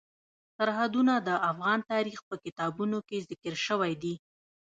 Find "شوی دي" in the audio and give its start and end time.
3.67-4.13